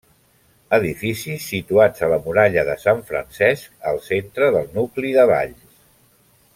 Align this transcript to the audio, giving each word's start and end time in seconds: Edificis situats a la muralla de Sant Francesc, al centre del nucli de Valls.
Edificis 0.77 1.45
situats 1.49 2.05
a 2.07 2.09
la 2.13 2.17
muralla 2.27 2.63
de 2.71 2.77
Sant 2.85 3.05
Francesc, 3.11 3.71
al 3.93 4.01
centre 4.09 4.49
del 4.57 4.69
nucli 4.81 5.17
de 5.21 5.31
Valls. 5.35 5.79